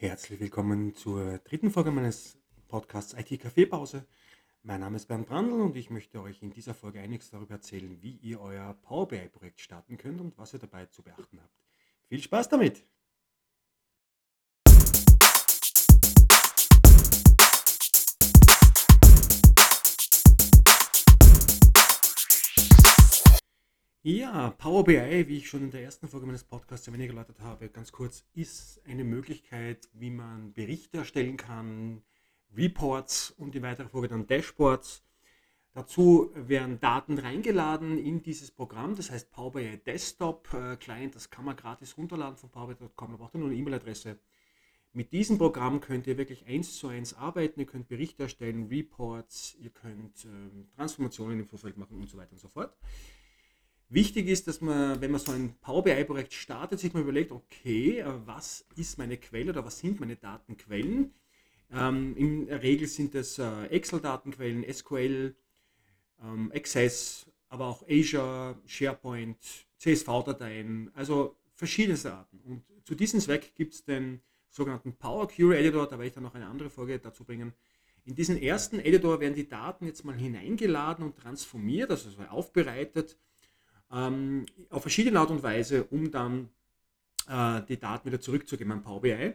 [0.00, 4.06] Herzlich willkommen zur dritten Folge meines Podcasts IT Kaffeepause.
[4.62, 8.00] Mein Name ist Bernd Brandl und ich möchte euch in dieser Folge einiges darüber erzählen,
[8.00, 11.64] wie ihr euer Power BI-Projekt starten könnt und was ihr dabei zu beachten habt.
[12.06, 12.84] Viel Spaß damit!
[24.02, 27.68] Ja, Power BI, wie ich schon in der ersten Folge meines Podcasts erwähnt erläutert habe,
[27.68, 32.02] ganz kurz, ist eine Möglichkeit, wie man Berichte erstellen kann,
[32.56, 35.02] Reports und in weiterer Folge dann Dashboards.
[35.72, 41.28] Dazu werden Daten reingeladen in dieses Programm, das heißt Power BI Desktop äh, Client, das
[41.28, 44.20] kann man gratis runterladen von powerbi.com, da braucht nur eine E-Mail-Adresse.
[44.92, 49.56] Mit diesem Programm könnt ihr wirklich eins zu eins arbeiten, ihr könnt Berichte erstellen, Reports,
[49.60, 52.76] ihr könnt ähm, Transformationen im Vorfeld machen und so weiter und so fort.
[53.90, 58.00] Wichtig ist, dass man, wenn man so ein Power BI-Projekt startet, sich mal überlegt, okay,
[58.00, 61.14] äh, was ist meine Quelle oder was sind meine Datenquellen?
[61.72, 65.34] Ähm, in der Regel sind es äh, Excel-Datenquellen, SQL,
[66.22, 69.38] ähm, Access, aber auch Azure, SharePoint,
[69.78, 72.40] CSV-Dateien, also verschiedene Daten.
[72.44, 76.24] Und zu diesem Zweck gibt es den sogenannten Power Query Editor, da werde ich dann
[76.24, 77.54] noch eine andere Folge dazu bringen.
[78.04, 83.16] In diesen ersten Editor werden die Daten jetzt mal hineingeladen und transformiert, also aufbereitet
[83.92, 86.48] ähm, auf verschiedene Art und Weise, um dann
[87.28, 89.34] äh, die Daten wieder zurückzugeben an Power BI.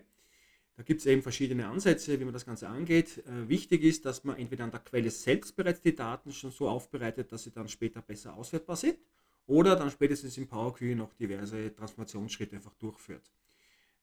[0.76, 3.24] Da gibt es eben verschiedene Ansätze, wie man das Ganze angeht.
[3.28, 6.68] Äh, wichtig ist, dass man entweder an der Quelle selbst bereits die Daten schon so
[6.68, 8.98] aufbereitet, dass sie dann später besser auswertbar sind,
[9.46, 13.30] oder dann spätestens im Power Query noch diverse Transformationsschritte einfach durchführt.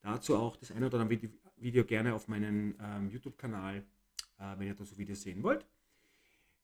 [0.02, 1.20] Dazu auch das eine oder andere
[1.56, 3.78] Video gerne auf meinem ähm, YouTube-Kanal,
[4.38, 5.66] äh, wenn ihr da so Videos sehen wollt.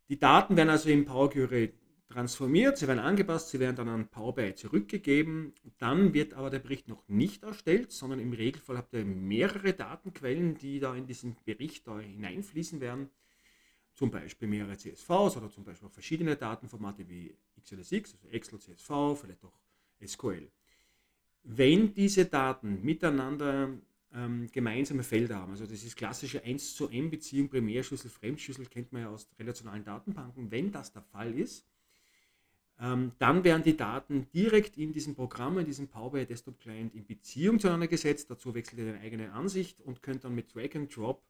[0.08, 1.72] Die Daten werden also im Power Query
[2.08, 5.52] transformiert, sie werden angepasst, sie werden dann an Power BI zurückgegeben.
[5.78, 10.56] Dann wird aber der Bericht noch nicht erstellt, sondern im Regelfall habt ihr mehrere Datenquellen,
[10.56, 13.10] die da in diesen Bericht da hineinfließen werden.
[13.94, 18.90] Zum Beispiel mehrere CSVs oder zum Beispiel auch verschiedene Datenformate wie XLSX, also Excel, CSV,
[19.18, 19.58] vielleicht auch
[20.04, 20.50] SQL.
[21.42, 23.70] Wenn diese Daten miteinander
[24.12, 28.92] ähm, gemeinsame Felder haben, also das ist klassische 1 zu M Beziehung, Primärschlüssel, Fremdschlüssel, kennt
[28.92, 30.50] man ja aus relationalen Datenbanken.
[30.50, 31.64] Wenn das der Fall ist,
[32.80, 36.94] ähm, dann werden die Daten direkt in diesem Programm, in diesem Power BI Desktop Client
[36.94, 38.30] in Beziehung zueinander gesetzt.
[38.30, 41.22] Dazu wechselt ihr eine eigene Ansicht und könnt dann mit Drag and Drop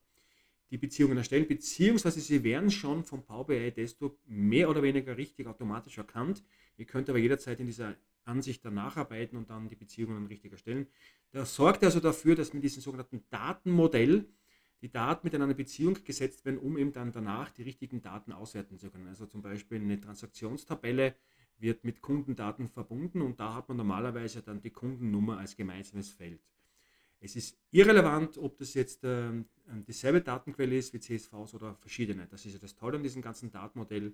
[0.69, 5.47] die Beziehungen erstellen, beziehungsweise sie werden schon vom Power BI Desktop mehr oder weniger richtig
[5.47, 6.43] automatisch erkannt.
[6.75, 10.87] Ihr könnt aber jederzeit in dieser Ansicht dann nacharbeiten und dann die Beziehungen richtig erstellen.
[11.31, 14.25] Das sorgt also dafür, dass mit diesem sogenannten Datenmodell
[14.81, 18.77] die Daten miteinander in Beziehung gesetzt werden, um eben dann danach die richtigen Daten auswerten
[18.77, 19.07] zu können.
[19.07, 21.15] Also zum Beispiel eine Transaktionstabelle
[21.59, 26.41] wird mit Kundendaten verbunden und da hat man normalerweise dann die Kundennummer als gemeinsames Feld.
[27.19, 29.31] Es ist irrelevant, ob das jetzt äh,
[29.87, 32.27] dieselbe Datenquelle ist wie CSVs oder verschiedene.
[32.27, 34.13] Das ist ja das Tolle an diesem ganzen Datenmodell.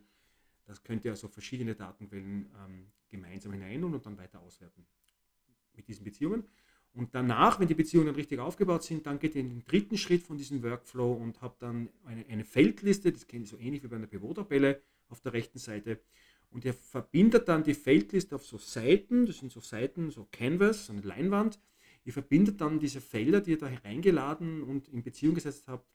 [0.66, 4.86] Das könnt ihr also verschiedene Datenquellen ähm, gemeinsam hinein und dann weiter auswerten
[5.76, 6.46] mit diesen Beziehungen.
[6.94, 10.22] Und danach, wenn die Beziehungen richtig aufgebaut sind, dann geht ihr in den dritten Schritt
[10.22, 13.88] von diesem Workflow und habt dann eine, eine Feldliste, das kennt ihr so ähnlich wie
[13.88, 14.80] bei einer Pivot-Tabelle
[15.10, 16.00] auf der rechten Seite.
[16.54, 20.86] Und ihr verbindet dann die Feldliste auf so Seiten, das sind so Seiten, so Canvas,
[20.86, 21.60] so eine Leinwand.
[22.06, 25.92] Ihr verbindet dann diese Felder, die ihr da hereingeladen und in Beziehung gesetzt habt,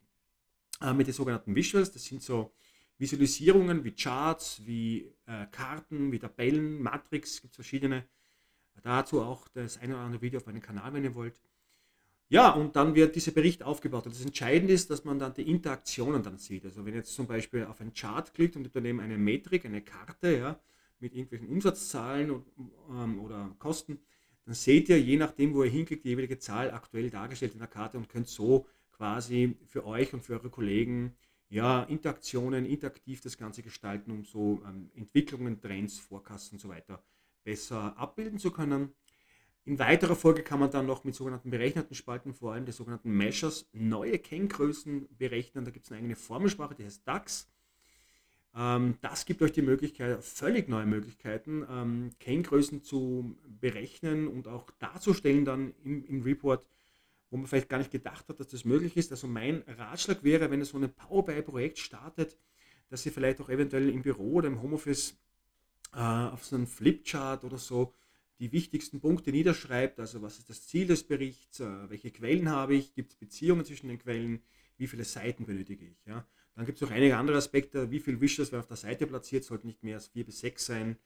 [0.80, 1.92] äh, mit den sogenannten Visuals.
[1.92, 2.52] Das sind so
[2.98, 8.04] Visualisierungen wie Charts, wie äh, Karten, wie Tabellen, Matrix, gibt es verschiedene.
[8.82, 11.41] Dazu auch das eine oder andere Video auf meinem Kanal, wenn ihr wollt.
[12.31, 14.05] Ja, und dann wird dieser Bericht aufgebaut.
[14.06, 16.65] Und das Entscheidende ist, dass man dann die Interaktionen dann sieht.
[16.65, 20.37] Also wenn jetzt zum Beispiel auf einen Chart klickt und daneben eine Metrik, eine Karte,
[20.37, 20.61] ja,
[21.00, 22.44] mit irgendwelchen Umsatzzahlen und,
[22.91, 23.99] ähm, oder Kosten,
[24.44, 27.69] dann seht ihr, je nachdem, wo ihr hinklickt, die jeweilige Zahl aktuell dargestellt in der
[27.69, 31.15] Karte und könnt so quasi für euch und für eure Kollegen
[31.50, 37.03] ja, Interaktionen, interaktiv das Ganze gestalten, um so ähm, Entwicklungen, Trends, Forecasts und so weiter
[37.45, 38.93] besser abbilden zu können.
[39.68, 43.10] In weiterer Folge kann man dann noch mit sogenannten berechneten Spalten, vor allem der sogenannten
[43.10, 45.66] Measures, neue Kenngrößen berechnen.
[45.66, 47.50] Da gibt es eine eigene Formelsprache, die heißt DAX.
[48.56, 54.70] Ähm, das gibt euch die Möglichkeit, völlig neue Möglichkeiten, ähm, Kenngrößen zu berechnen und auch
[54.78, 56.64] darzustellen dann im, im Report,
[57.28, 59.10] wo man vielleicht gar nicht gedacht hat, dass das möglich ist.
[59.10, 62.38] Also mein Ratschlag wäre, wenn ihr so ein Power BI-Projekt startet,
[62.88, 65.18] dass ihr vielleicht auch eventuell im Büro oder im Homeoffice
[65.92, 67.92] äh, auf so einem Flipchart oder so
[68.38, 72.74] die wichtigsten Punkte niederschreibt, also was ist das Ziel des Berichts, äh, welche Quellen habe
[72.74, 74.42] ich, gibt es Beziehungen zwischen den Quellen,
[74.76, 76.04] wie viele Seiten benötige ich.
[76.06, 76.26] Ja?
[76.54, 79.44] Dann gibt es noch einige andere Aspekte, wie viel Visuals werden auf der Seite platziert,
[79.44, 80.96] sollten nicht mehr als vier bis sechs sein.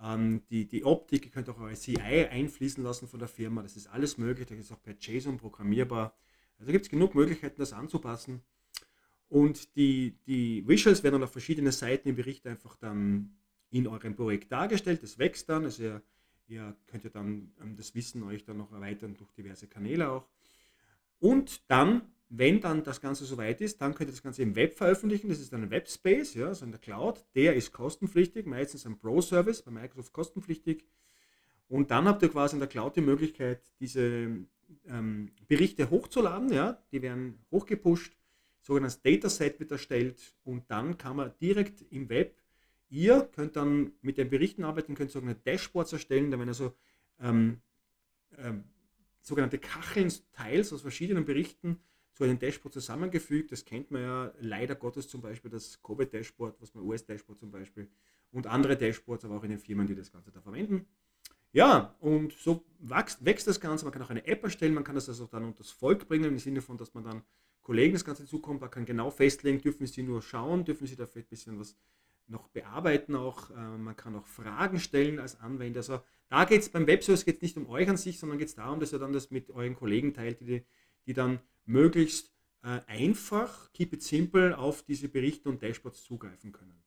[0.00, 3.76] Ähm, die, die Optik, ihr könnt auch eure CI einfließen lassen von der Firma, das
[3.76, 6.16] ist alles möglich, das ist auch per JSON programmierbar.
[6.58, 8.42] Also gibt es genug Möglichkeiten, das anzupassen.
[9.28, 13.36] Und die, die Visuals werden dann auf verschiedenen Seiten im Bericht einfach dann
[13.70, 15.02] in eurem Projekt dargestellt.
[15.02, 15.64] Das wächst dann.
[15.64, 16.02] Also ihr,
[16.50, 20.28] ihr könnt ja dann ähm, das Wissen euch dann noch erweitern durch diverse Kanäle auch.
[21.18, 24.74] Und dann, wenn dann das Ganze soweit ist, dann könnt ihr das Ganze im Web
[24.74, 25.28] veröffentlichen.
[25.28, 27.24] Das ist dann ein Webspace, ja, also in der Cloud.
[27.34, 30.84] Der ist kostenpflichtig, meistens ein Pro-Service, bei Microsoft kostenpflichtig.
[31.68, 34.46] Und dann habt ihr quasi in der Cloud die Möglichkeit, diese
[34.88, 36.52] ähm, Berichte hochzuladen.
[36.52, 36.82] Ja?
[36.90, 38.16] Die werden hochgepusht,
[38.60, 42.36] sogenanntes Dataset wird erstellt und dann kann man direkt im Web,
[42.90, 46.74] ihr könnt dann mit den Berichten arbeiten, könnt sogenannte Dashboards erstellen, da werden also
[47.20, 47.60] ähm,
[48.36, 48.64] ähm,
[49.20, 51.80] sogenannte Kacheln, Teils aus verschiedenen Berichten
[52.12, 53.52] zu einem Dashboard zusammengefügt.
[53.52, 57.88] Das kennt man ja leider Gottes zum Beispiel, das Kobe-Dashboard, was man US-Dashboard zum Beispiel
[58.32, 60.86] und andere Dashboards, aber auch in den Firmen, die das Ganze da verwenden.
[61.52, 63.84] Ja, und so wächst, wächst das Ganze.
[63.84, 66.26] Man kann auch eine App erstellen, man kann das also dann unter das Volk bringen,
[66.26, 67.22] im Sinne von, dass man dann
[67.62, 71.06] Kollegen das Ganze zukommt, man kann genau festlegen, dürfen sie nur schauen, dürfen sie da
[71.06, 71.76] vielleicht ein bisschen was
[72.30, 73.50] noch bearbeiten auch.
[73.50, 75.80] Äh, man kann auch Fragen stellen als Anwender.
[75.80, 78.54] Also da geht es beim Webservice geht nicht um euch an sich, sondern geht es
[78.54, 80.64] darum, dass ihr dann das mit euren Kollegen teilt, die,
[81.06, 82.32] die dann möglichst
[82.62, 86.82] äh, einfach, keep it simple, auf diese Berichte und Dashboards zugreifen können.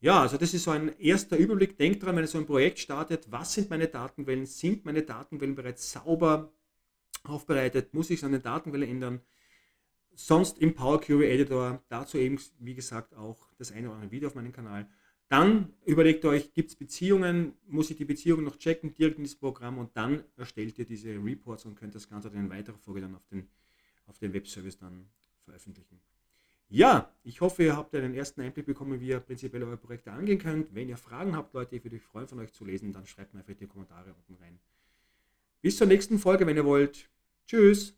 [0.00, 1.78] Ja, also das ist so ein erster Überblick.
[1.78, 4.46] Denkt dran, wenn ihr so ein Projekt startet, was sind meine Datenquellen?
[4.46, 6.52] Sind meine Datenquellen bereits sauber
[7.24, 7.94] aufbereitet?
[7.94, 9.20] Muss ich es an den Datenquellen ändern?
[10.18, 14.28] Sonst im Power Query Editor, dazu eben, wie gesagt, auch das eine oder andere Video
[14.28, 14.88] auf meinem Kanal.
[15.28, 17.52] Dann überlegt euch, gibt es Beziehungen?
[17.66, 21.10] Muss ich die Beziehungen noch checken, direkt in das Programm und dann erstellt ihr diese
[21.22, 23.46] Reports und könnt das Ganze dann in weiterer Folge dann auf den,
[24.06, 25.06] auf den Webservice dann
[25.44, 26.00] veröffentlichen.
[26.70, 30.38] Ja, ich hoffe, ihr habt einen ersten Einblick bekommen, wie ihr prinzipiell eure Projekte angehen
[30.38, 30.74] könnt.
[30.74, 33.34] Wenn ihr Fragen habt, Leute, ich würde mich freuen, von euch zu lesen, dann schreibt
[33.34, 34.58] mir einfach in die Kommentare unten rein.
[35.60, 37.10] Bis zur nächsten Folge, wenn ihr wollt.
[37.46, 37.94] Tschüss!